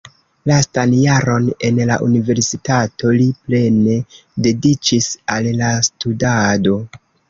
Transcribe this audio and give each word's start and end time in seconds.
Lastan 0.51 0.95
jaron 0.99 1.49
en 1.69 1.83
la 1.91 1.99
universitato 2.07 3.13
li 3.21 3.29
plene 3.45 4.01
dediĉis 4.49 5.15
al 5.39 5.55
la 5.65 5.75
studado. 5.93 6.81